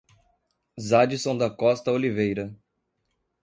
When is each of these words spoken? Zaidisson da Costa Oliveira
Zaidisson 0.79 1.37
da 1.37 1.47
Costa 1.51 1.91
Oliveira 1.91 2.57